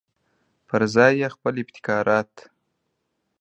پرځای 0.69 1.11
یې 1.21 1.27
خپل 1.35 1.53
ابتکارات. 1.63 2.31